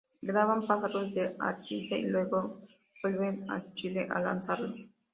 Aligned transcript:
Graban 0.19 0.65
Pájaros 0.65 1.13
de 1.13 1.35
Arcilla, 1.37 1.95
y 1.95 2.05
luego 2.05 2.61
vuelven 3.03 3.47
a 3.51 3.63
Chile 3.75 4.07
a 4.11 4.19
lanzarlo. 4.19 4.73